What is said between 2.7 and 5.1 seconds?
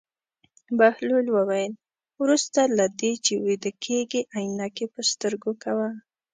له دې چې ویده کېږې عینکې په